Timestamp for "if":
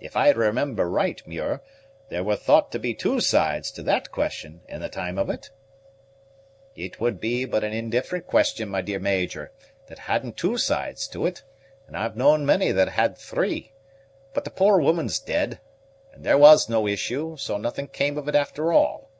0.00-0.16